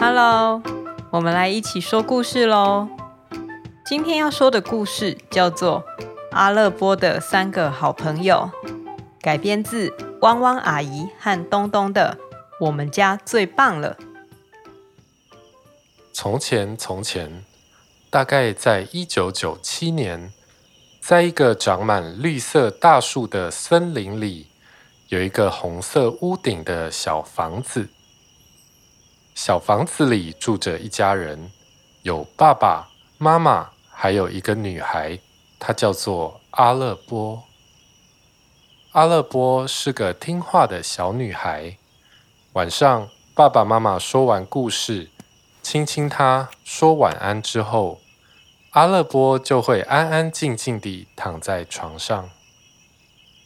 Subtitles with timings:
[0.00, 0.62] Hello，
[1.10, 2.88] 我们来一起说故事喽。
[3.84, 5.84] 今天要说的故事叫做
[6.30, 8.48] 《阿乐波的三个好朋友》，
[9.20, 12.16] 改编自汪汪阿姨和东东的
[12.64, 13.96] 《我们家最棒了》。
[16.12, 17.44] 从前，从前，
[18.08, 20.32] 大概在一九九七年，
[21.00, 24.46] 在一个长满绿色大树的森林里，
[25.08, 27.88] 有一个红色屋顶的小房子。
[29.40, 31.52] 小房子里住着一家人，
[32.02, 32.88] 有爸爸
[33.18, 35.16] 妈妈，还有一个女孩，
[35.60, 37.40] 她叫做阿勒波。
[38.90, 41.76] 阿勒波是个听话的小女孩。
[42.54, 45.08] 晚上，爸爸妈妈说完故事，
[45.62, 48.00] 亲亲她，说晚安之后，
[48.70, 52.28] 阿勒波就会安安静静地躺在床上。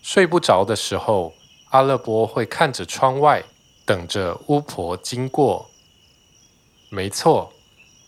[0.00, 1.34] 睡不着的时候，
[1.68, 3.42] 阿勒波会看着窗外，
[3.84, 5.68] 等着巫婆经过。
[6.94, 7.54] 没错，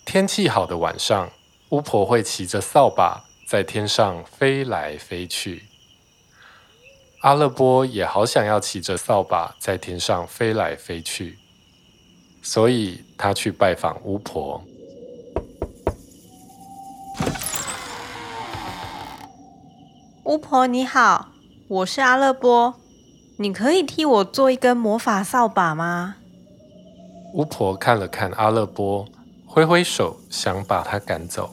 [0.05, 1.31] 天气好的晚上，
[1.71, 5.63] 巫婆会骑着扫把在天上飞来飞去。
[7.23, 11.39] 阿乐波也好想要骑着扫把在天上飞来飞去，
[12.43, 14.63] 所以他去拜访巫婆。
[20.25, 21.31] 巫婆你好，
[21.69, 22.75] 我是阿乐波，
[23.39, 26.17] 你可以替我做一根魔法扫把吗？
[27.35, 29.09] 巫婆看了看阿勒波，
[29.45, 31.53] 挥挥手，想把他赶走。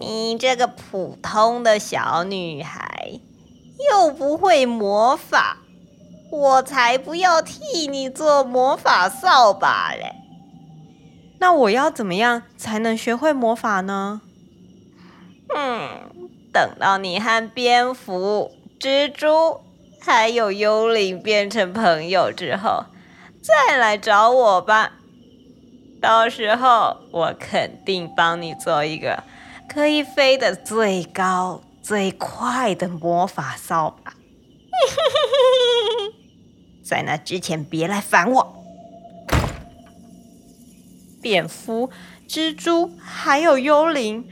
[0.00, 3.20] 你这个普通的小女孩，
[3.90, 5.58] 又不会魔法，
[6.30, 10.14] 我才不要替你做魔法扫把嘞！
[11.38, 14.22] 那我要怎么样才能学会魔法呢？
[15.54, 19.60] 嗯，等到你和蝙蝠、蜘蛛
[20.00, 22.86] 还有幽灵变成朋友之后。
[23.44, 24.92] 再来找我吧，
[26.00, 29.22] 到时候我肯定帮你做一个
[29.68, 34.14] 可以飞得最高最快的魔法扫把。
[36.82, 38.64] 在那之前，别来烦我。
[41.20, 41.90] 蝙蝠、
[42.26, 44.26] 蜘蛛还有幽灵，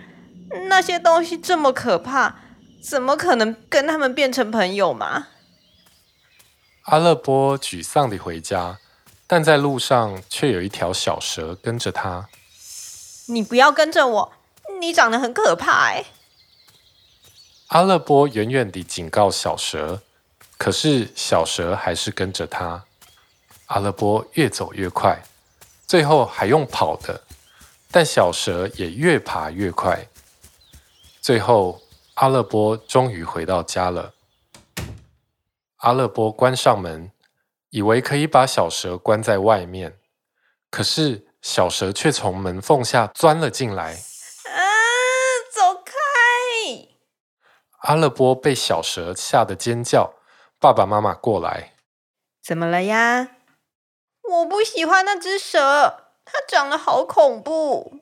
[0.69, 2.37] 那些东西这么可怕，
[2.83, 5.29] 怎么可能跟他们变成朋友嘛？
[6.85, 8.79] 阿乐波沮丧地回家。
[9.35, 12.29] 但在路上却有一条小蛇跟着他。
[13.29, 14.33] 你不要跟着我，
[14.79, 16.05] 你长得很可怕哎！
[17.69, 20.03] 阿勒波远远地警告小蛇，
[20.59, 22.85] 可是小蛇还是跟着他。
[23.69, 25.23] 阿勒波越走越快，
[25.87, 27.23] 最后还用跑的，
[27.91, 30.09] 但小蛇也越爬越快。
[31.23, 31.81] 最后，
[32.17, 34.13] 阿勒波终于回到家了。
[35.77, 37.11] 阿勒波关上门。
[37.73, 39.99] 以为可以把小蛇关在外面，
[40.71, 43.95] 可是小蛇却从门缝下钻了进来。
[43.95, 44.61] 啊！
[45.51, 45.93] 走开！
[47.81, 50.15] 阿勒波被小蛇吓得尖叫。
[50.61, 51.73] 爸爸妈妈过来，
[52.43, 53.37] 怎么了呀？
[54.23, 58.01] 我不喜欢那只蛇，它长得好恐怖。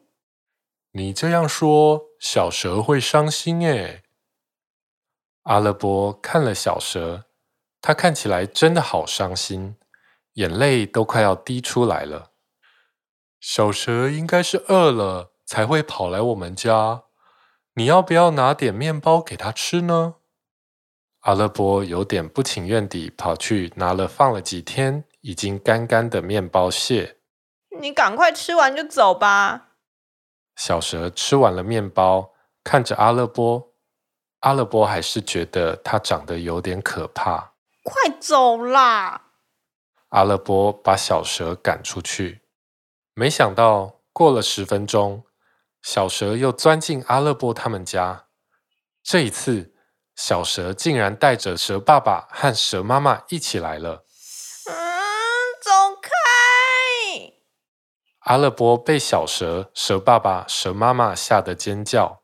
[0.91, 4.03] 你这样说，小蛇会伤心耶。
[5.45, 7.27] 阿勒波看了小蛇。
[7.83, 9.77] 他看起来真的好伤心，
[10.35, 12.31] 眼泪都快要滴出来了。
[13.41, 17.05] 小蛇应该是饿了才会跑来我们家，
[17.75, 20.17] 你要不要拿点面包给他吃呢？
[21.21, 27.19] 阿乐波有点不情愿地跑去拿了放了几天已经干干的面包屑。
[27.81, 29.69] 你赶快吃完就走吧。
[30.57, 33.73] 小蛇吃完了面包，看着阿乐波，
[34.41, 37.50] 阿乐波还是觉得它长得有点可怕。
[37.83, 39.29] 快走啦！
[40.11, 42.43] 阿勒波把小蛇赶出去，
[43.15, 45.25] 没想到过了十分钟，
[45.83, 48.27] 小蛇又钻进阿勒波他们家。
[49.03, 49.75] 这一次，
[50.15, 54.05] 小蛇竟然带着蛇爸爸和蛇妈妈一起来了。
[54.67, 54.75] 嗯，
[55.63, 55.71] 走
[56.03, 56.11] 开！
[58.21, 62.23] 阿勒波被小蛇、蛇爸爸、蛇妈妈吓得尖叫。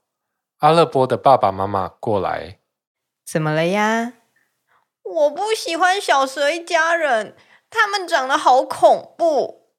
[0.59, 2.59] 阿勒波的爸爸妈妈过来，
[3.25, 4.13] 怎么了呀？
[5.15, 7.37] 我不喜欢小蛇一家人，
[7.71, 9.71] 他们长得好恐怖。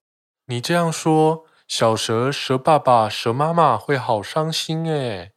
[0.46, 5.34] 你这样说，小蛇、蛇爸爸、蛇妈妈会好伤心哎。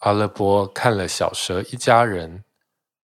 [0.00, 2.44] 阿乐波看了小蛇一家人，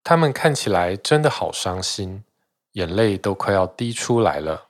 [0.04, 2.24] 他们看起来真的好伤心，
[2.72, 4.66] 眼泪都快要滴出来了。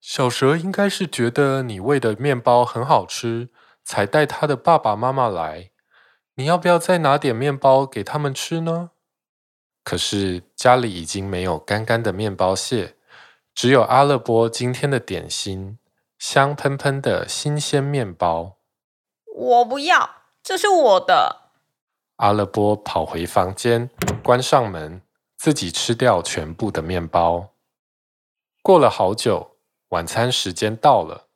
[0.00, 3.50] 小蛇应该是觉得你喂的面包很好吃，
[3.84, 5.70] 才带他的爸爸妈妈来。
[6.34, 8.90] 你要不要再拿点面包给他们吃呢？
[9.84, 12.96] 可是家里已经没有干干的面包屑，
[13.54, 15.78] 只有阿勒波今天的点心
[16.18, 18.56] 香喷喷的新鲜面包。
[19.36, 21.50] 我不要，这是我的。
[22.16, 23.90] 阿勒波跑回房间，
[24.22, 25.02] 关上门，
[25.36, 27.50] 自己吃掉全部的面包。
[28.62, 29.58] 过了好久，
[29.88, 31.28] 晚餐时间到了。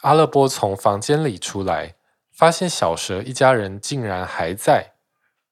[0.00, 1.94] 阿勒波从房间里出来，
[2.32, 4.95] 发现小蛇一家人竟然还在，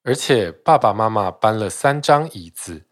[0.04, 2.84] 而且爸爸妈妈搬了三张椅子，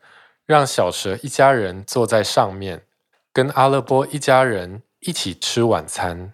[0.46, 2.86] 让小蛇一家人坐在上面，
[3.32, 6.32] 跟阿勒波一家人一起吃晚餐。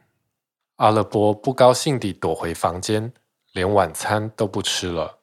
[0.76, 3.12] 阿勒波不高兴地躲回房间，
[3.52, 5.18] 连晚餐都不吃了。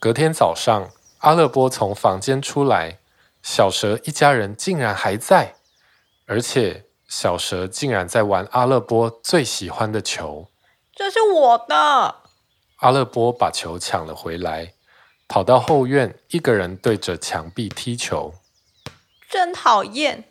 [0.00, 2.98] 隔天早上，阿勒波从房间出来。
[3.42, 5.54] 小蛇一家人竟然还在，
[6.26, 10.48] 而且小蛇竟然在玩阿勒波最喜欢的球。
[10.92, 12.25] 这是我的。
[12.76, 14.74] 阿勒波把球抢了回来，
[15.26, 18.34] 跑到后院，一个人对着墙壁踢球。
[19.30, 20.24] 真讨厌！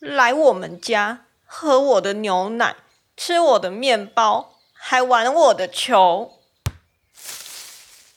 [0.00, 2.76] 来我们家喝我的牛奶，
[3.16, 6.40] 吃我的面包，还玩我的球。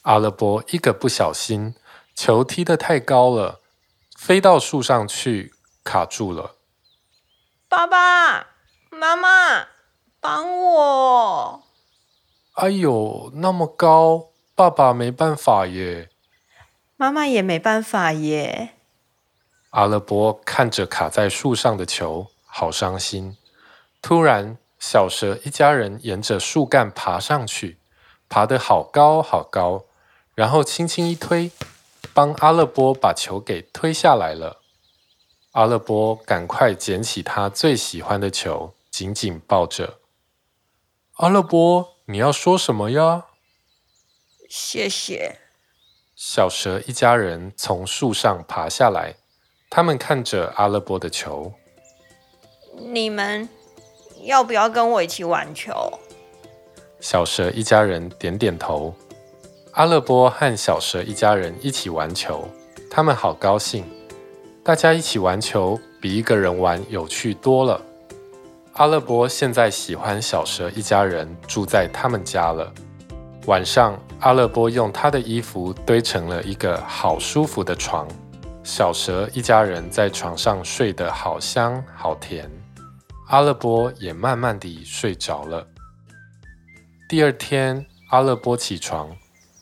[0.01, 1.75] 阿勒波一个不小心，
[2.15, 3.61] 球踢得太高了。
[4.17, 5.53] 飞到树上去，
[5.83, 6.55] 卡住了。
[7.69, 8.47] 爸爸
[8.89, 9.67] 妈妈，
[10.19, 11.64] 帮我！
[12.55, 16.09] 哎呦，那么高，爸爸没办法耶。
[16.95, 18.69] 妈妈也没办法耶。
[19.71, 23.35] 阿勒波看着卡在树上的球，好伤心。
[24.01, 27.77] 突然，小蛇一家人沿着树干爬上去，
[28.29, 29.83] 爬得好高好高，
[30.33, 31.51] 然后轻轻一推。
[32.13, 34.61] 帮阿勒波把球给推下来了。
[35.51, 39.95] 阿勒波赶快捡起他最喜欢的球，紧紧抱着。
[41.15, 43.25] 阿勒波，你要说什么呀？
[44.47, 45.39] 谢谢。
[46.15, 49.15] 小蛇一家人从树上爬下来，
[49.71, 51.51] 他们看着阿勒波的球。
[52.77, 53.49] 你们
[54.21, 55.99] 要不要跟我一起玩球？
[56.99, 58.93] 小蛇一家人点点头。
[59.71, 62.47] 阿勒波和小蛇一家人一起玩球，
[62.91, 63.83] 他们好高兴。
[64.63, 67.81] 大家一起玩球比一个人玩有趣多了。
[68.75, 72.69] 阿勒波现在喜欢小蛇一家人住在他们家了。
[73.45, 78.05] 晚上，阿勒波用他的衣服堆成了一个好舒服的床，
[78.65, 82.51] 小蛇一家人在床上睡得好香好甜。
[83.27, 85.65] 阿勒波也慢慢地睡着了。
[87.07, 89.15] 第二天，阿勒波起床。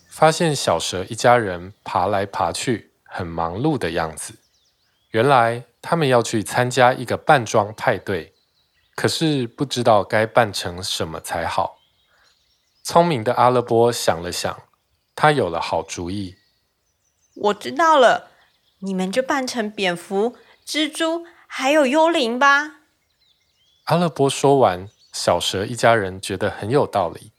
[0.10, 4.33] 发现小蛇一家人爬来爬去，很忙碌的样子。
[5.12, 8.32] 原来他们要去参加一个扮装派对，
[8.95, 11.79] 可是不知道该扮成什么才好。
[12.83, 14.63] 聪明的阿勒波想了想，
[15.15, 16.35] 他有了好主意。
[17.35, 18.31] 我知道了，
[18.79, 20.35] 你们就扮成蝙蝠、
[20.65, 22.81] 蜘蛛，还有幽灵吧。
[23.85, 27.31] 阿勒波说完，小蛇一家人觉得很有道理。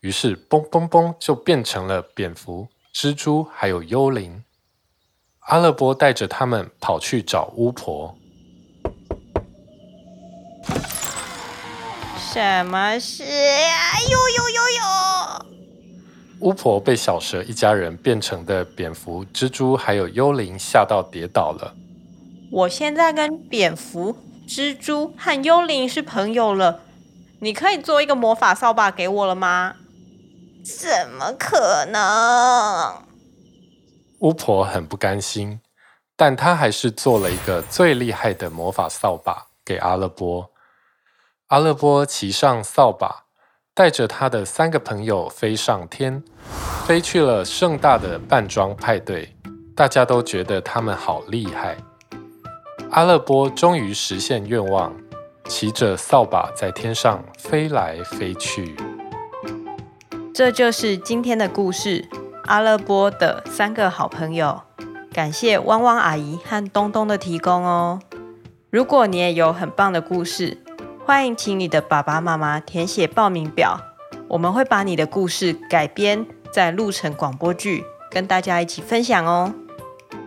[0.00, 4.44] 于是，嘣嘣嘣，就变成了蝙蝠、蜘蛛，还有幽灵。
[5.40, 8.18] 阿勒波带着他们跑去找巫婆。
[12.30, 14.00] 什么事呀？
[14.10, 15.46] 呦呦呦呦！
[16.40, 21.74] 巫婆被小蛇一家人变成的蝙蝠、蜘蛛，还有幽灵吓到跌倒了。
[22.52, 26.80] 我现在跟蝙蝠、蜘蛛和幽灵是朋友了。
[27.40, 29.76] 你可以做一个魔法扫把给我了吗？
[30.62, 33.04] 怎么可能？
[34.18, 35.60] 巫婆很不甘心，
[36.14, 40.50] 但她还是做了一个最厉害的魔法扫把给阿勒波。
[41.48, 43.24] 阿勒波骑上扫把，
[43.72, 46.22] 带着他的三个朋友飞上天，
[46.86, 49.34] 飞去了盛大的扮装派对。
[49.74, 51.78] 大家都觉得他们好厉害。
[52.90, 54.94] 阿勒波终于实现愿望，
[55.48, 58.76] 骑着扫把在天上飞来飞去。
[60.34, 62.06] 这就是今天的故事，
[62.44, 64.60] 阿勒波的三个好朋友。
[65.14, 68.00] 感谢汪汪阿姨和东东的提供哦。
[68.68, 70.58] 如果你也有很棒的故事，
[71.08, 73.80] 欢迎请你的爸爸妈妈填写报名表，
[74.28, 79.54] 我们会把你的故事改编再录成广播剧，跟大家一起分享哦。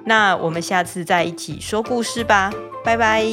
[0.08, 2.52] 那我们下次再一起说故事吧，
[2.84, 3.24] 拜拜。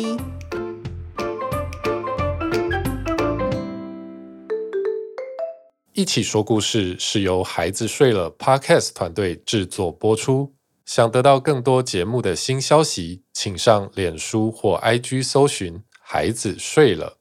[5.95, 10.53] 一起说故事是由孩子睡了 Podcast 团队制作播出。
[10.85, 17.15] 想得到更多节目的新消息，请上脸书或 IG 搜寻“孩子睡了”。